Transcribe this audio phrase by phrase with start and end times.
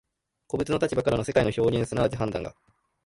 [0.47, 2.55] 個物の立場からの世界の表現即ち判断が、